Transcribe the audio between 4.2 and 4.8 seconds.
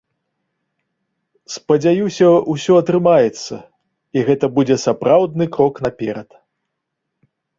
гэта будзе